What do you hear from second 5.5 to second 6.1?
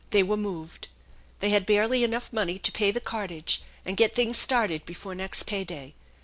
day.